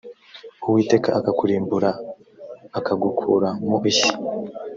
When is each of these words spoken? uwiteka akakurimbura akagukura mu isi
uwiteka 0.67 1.09
akakurimbura 1.19 1.89
akagukura 2.79 3.49
mu 3.67 3.77
isi 3.91 4.09